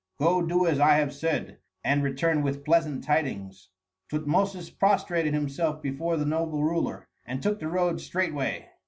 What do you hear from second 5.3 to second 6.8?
himself before the noble